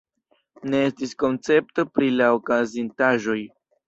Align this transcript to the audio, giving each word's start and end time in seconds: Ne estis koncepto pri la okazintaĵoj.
Ne 0.73 0.77
estis 0.85 1.11
koncepto 1.23 1.85
pri 1.97 2.07
la 2.15 2.31
okazintaĵoj. 2.39 3.37